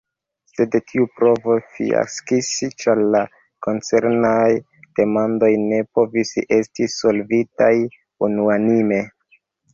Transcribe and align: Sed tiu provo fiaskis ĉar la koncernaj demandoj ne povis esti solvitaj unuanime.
Sed 0.51 0.75
tiu 0.91 1.03
provo 1.17 1.57
fiaskis 1.75 2.49
ĉar 2.83 3.01
la 3.17 3.21
koncernaj 3.67 4.49
demandoj 5.01 5.51
ne 5.67 5.83
povis 5.99 6.33
esti 6.59 6.91
solvitaj 6.97 7.71
unuanime. 8.31 9.01